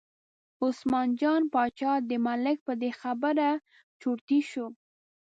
[0.63, 3.49] عثمان جان باچا د ملک په دې خبره
[4.01, 4.67] چرتي شو.